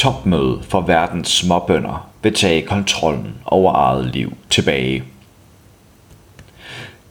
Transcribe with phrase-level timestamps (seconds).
[0.00, 5.02] Topmøde for verdens småbønder vil tage kontrollen over eget liv tilbage.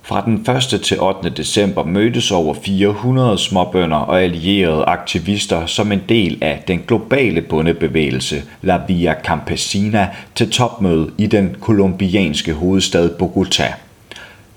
[0.02, 0.82] Fra den 1.
[0.82, 1.30] til 8.
[1.30, 8.44] december mødtes over 400 småbønder og allierede aktivister som en del af den globale bundebevægelse
[8.62, 13.74] La Via Campesina til topmøde i den kolumbianske hovedstad Bogotá.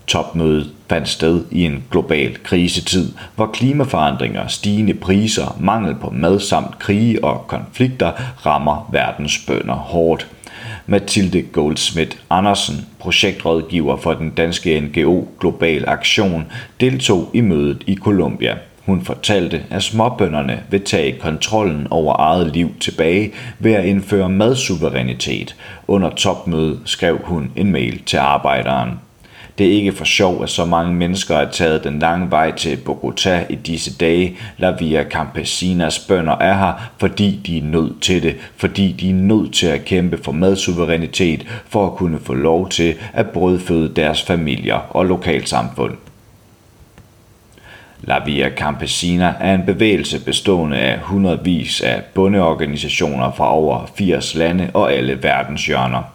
[0.07, 6.79] Topmødet fandt sted i en global krisetid, hvor klimaforandringer, stigende priser, mangel på mad samt
[6.79, 8.11] krige og konflikter
[8.45, 10.27] rammer verdens bønder hårdt.
[10.85, 16.45] Mathilde Goldsmith Andersen, projektrådgiver for den danske NGO Global Aktion,
[16.79, 18.57] deltog i mødet i Colombia.
[18.85, 25.55] Hun fortalte, at småbønderne vil tage kontrollen over eget liv tilbage ved at indføre madsuverænitet.
[25.87, 28.89] Under topmødet skrev hun en mail til arbejderen.
[29.57, 32.77] Det er ikke for sjov, at så mange mennesker er taget den lange vej til
[32.77, 34.37] Bogota i disse dage.
[34.57, 39.13] La Via Campesinas bønder er her, fordi de er nødt til det, fordi de er
[39.13, 44.21] nødt til at kæmpe for madsuverænitet, for at kunne få lov til at brødføde deres
[44.21, 45.93] familier og lokalsamfund.
[48.01, 54.69] La Via Campesina er en bevægelse bestående af hundredvis af bondeorganisationer fra over 80 lande
[54.73, 56.12] og alle verdens hjørner.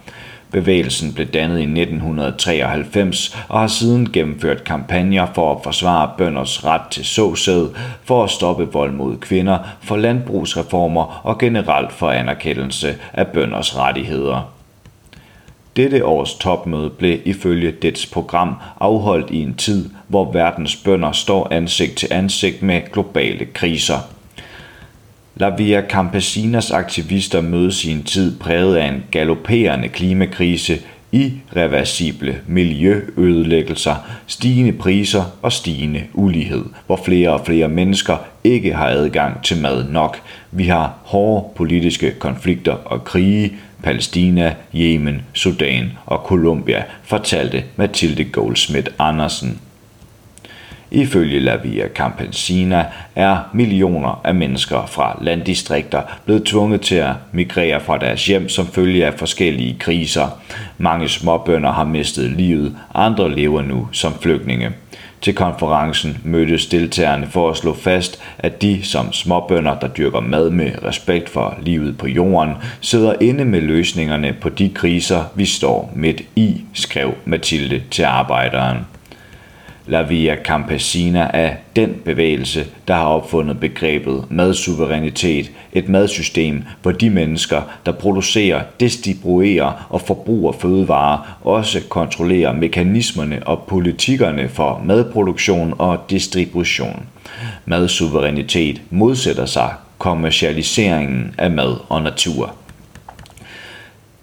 [0.50, 6.82] Bevægelsen blev dannet i 1993 og har siden gennemført kampagner for at forsvare bønders ret
[6.90, 7.68] til såsæd,
[8.04, 14.52] for at stoppe vold mod kvinder, for landbrugsreformer og generelt for anerkendelse af bønders rettigheder.
[15.76, 21.48] Dette års topmøde blev ifølge dets program afholdt i en tid, hvor verdens bønder står
[21.50, 23.98] ansigt til ansigt med globale kriser–
[25.40, 30.78] La Via Campesinas aktivister mødes i en tid præget af en galopperende klimakrise,
[31.12, 33.94] irreversible miljøødelæggelser,
[34.26, 39.84] stigende priser og stigende ulighed, hvor flere og flere mennesker ikke har adgang til mad
[39.90, 40.18] nok.
[40.50, 43.52] Vi har hårde politiske konflikter og krige,
[43.82, 49.60] Palæstina, Yemen, Sudan og Colombia, fortalte Mathilde Goldsmith Andersen.
[50.90, 57.80] Ifølge La Via Campesina er millioner af mennesker fra landdistrikter blevet tvunget til at migrere
[57.80, 60.40] fra deres hjem som følge af forskellige kriser.
[60.78, 64.70] Mange småbønder har mistet livet, andre lever nu som flygtninge.
[65.20, 70.50] Til konferencen mødtes deltagerne for at slå fast, at de som småbønder, der dyrker mad
[70.50, 75.92] med respekt for livet på jorden, sidder inde med løsningerne på de kriser, vi står
[75.94, 78.78] midt i, skrev Mathilde til arbejderen.
[79.88, 87.10] La Via Campesina er den bevægelse, der har opfundet begrebet madsuverænitet, et madsystem, hvor de
[87.10, 95.98] mennesker, der producerer, distribuerer og forbruger fødevarer, også kontrollerer mekanismerne og politikkerne for madproduktion og
[96.10, 97.06] distribution.
[97.64, 102.54] Madsuverænitet modsætter sig kommercialiseringen af mad og natur.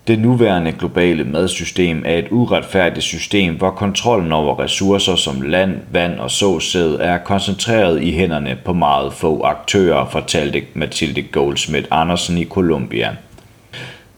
[0.08, 6.20] Det nuværende globale madsystem er et uretfærdigt system, hvor kontrollen over ressourcer som land, vand
[6.20, 12.46] og såsæd er koncentreret i hænderne på meget få aktører, fortalte Mathilde Goldsmith Andersen i
[12.46, 13.16] Colombia.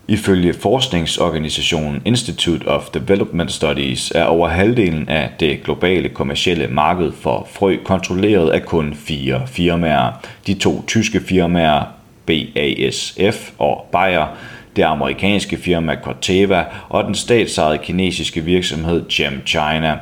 [0.08, 7.48] Ifølge forskningsorganisationen Institute of Development Studies er over halvdelen af det globale kommercielle marked for
[7.52, 10.12] frø kontrolleret af kun fire firmaer.
[10.48, 11.84] De to tyske firmaer
[12.26, 14.38] BASF og Bayer
[14.78, 19.98] det amerikanske firma Corteva og den statsejede kinesiske virksomhed Gem China.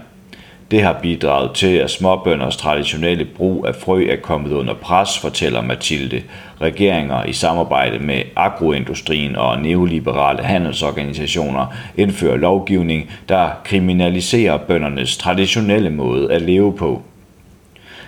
[0.72, 5.62] Det har bidraget til, at småbønders traditionelle brug af frø er kommet under pres, fortæller
[5.62, 6.24] Mathilde.
[6.62, 16.34] Regeringer i samarbejde med agroindustrien og neoliberale handelsorganisationer indfører lovgivning, der kriminaliserer bøndernes traditionelle måde
[16.34, 17.02] at leve på.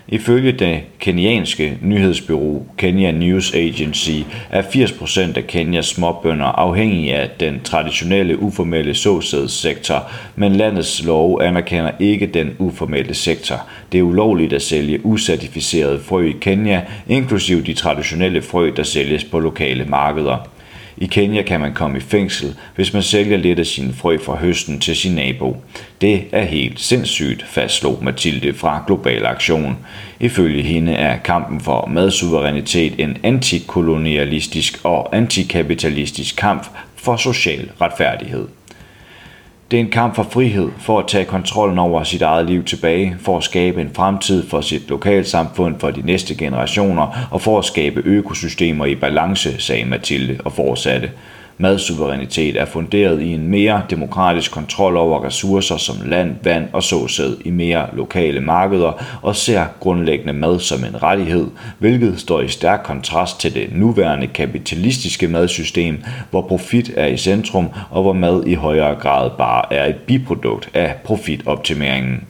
[0.09, 7.59] Ifølge det kenyanske nyhedsbyrå Kenya News Agency er 80% af Kenyas småbønder afhængige af den
[7.63, 13.61] traditionelle uformelle såsædssektor, men landets lov anerkender ikke den uformelle sektor.
[13.91, 19.23] Det er ulovligt at sælge usertificerede frø i Kenya, inklusiv de traditionelle frø, der sælges
[19.23, 20.47] på lokale markeder.
[20.97, 24.35] I Kenya kan man komme i fængsel, hvis man sælger lidt af sine frø fra
[24.35, 25.57] høsten til sin nabo.
[26.01, 29.77] Det er helt sindssygt, fastslog Mathilde fra Global Aktion.
[30.19, 38.47] Ifølge hende er kampen for madsuverænitet en antikolonialistisk og antikapitalistisk kamp for social retfærdighed.
[39.71, 43.15] Det er en kamp for frihed, for at tage kontrollen over sit eget liv tilbage,
[43.19, 47.65] for at skabe en fremtid for sit lokalsamfund for de næste generationer og for at
[47.65, 51.11] skabe økosystemer i balance, sagde Mathilde og fortsatte.
[51.59, 57.37] Madsuverænitet er funderet i en mere demokratisk kontrol over ressourcer som land, vand og såsæd
[57.45, 61.47] i mere lokale markeder og ser grundlæggende mad som en rettighed,
[61.79, 67.69] hvilket står i stærk kontrast til det nuværende kapitalistiske madsystem, hvor profit er i centrum
[67.89, 72.23] og hvor mad i højere grad bare er et biprodukt af profitoptimeringen.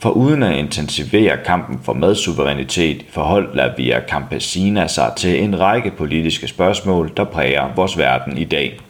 [0.00, 5.90] For uden at intensivere kampen for madsuverænitet forholdt La Via Campesina sig til en række
[5.90, 8.80] politiske spørgsmål, der præger vores verden i dag.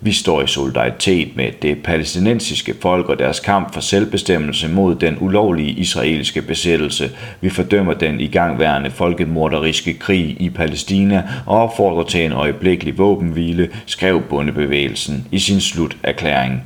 [0.00, 5.16] Vi står i solidaritet med det palæstinensiske folk og deres kamp for selvbestemmelse mod den
[5.20, 7.10] ulovlige israelske besættelse.
[7.40, 14.22] Vi fordømmer den igangværende folkemorderiske krig i Palæstina og opfordrer til en øjeblikkelig våbenhvile, skrev
[14.22, 16.62] bundebevægelsen i sin sluterklæring.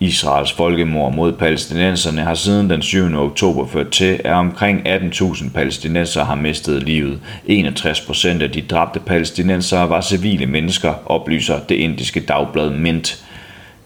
[0.00, 3.14] Israels folkemord mod palæstinenserne har siden den 7.
[3.14, 7.20] oktober ført til, at omkring 18.000 palæstinenser har mistet livet.
[7.46, 13.24] 61 procent af de dræbte palæstinensere var civile mennesker, oplyser det indiske dagblad Mint.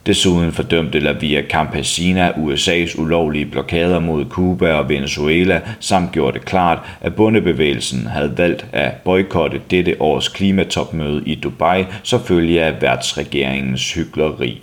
[0.07, 6.47] Desuden fordømte La Via Campesina USA's ulovlige blokader mod Cuba og Venezuela, samt gjorde det
[6.47, 12.83] klart, at bondebevægelsen havde valgt at boykotte dette års klimatopmøde i Dubai, så følge af
[12.83, 14.63] værtsregeringens hyggeleri.